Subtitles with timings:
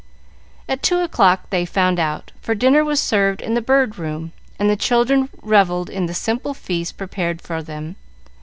[0.67, 4.67] At two o'clock they found out, for dinner was served in the Bird Room, and
[4.67, 7.97] the children revelled in the simple feast prepared for them.